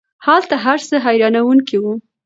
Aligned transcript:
هلته 0.25 0.55
هر 0.65 0.79
څه 0.89 0.95
حیرانوونکی 1.05 1.77
وو. 1.79 1.93